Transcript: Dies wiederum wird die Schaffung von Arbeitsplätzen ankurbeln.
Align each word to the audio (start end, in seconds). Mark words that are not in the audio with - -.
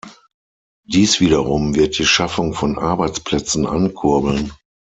Dies 0.85 1.19
wiederum 1.19 1.75
wird 1.75 1.99
die 1.99 2.07
Schaffung 2.07 2.55
von 2.55 2.79
Arbeitsplätzen 2.79 3.67
ankurbeln. 3.67 4.51